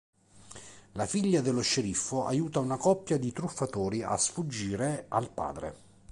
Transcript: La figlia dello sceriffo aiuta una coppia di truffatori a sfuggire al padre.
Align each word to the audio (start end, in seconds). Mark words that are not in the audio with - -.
La 0.93 1.05
figlia 1.05 1.41
dello 1.41 1.61
sceriffo 1.61 2.25
aiuta 2.25 2.57
una 2.57 2.75
coppia 2.77 3.19
di 3.19 3.31
truffatori 3.31 4.01
a 4.01 4.17
sfuggire 4.17 5.05
al 5.09 5.29
padre. 5.29 5.75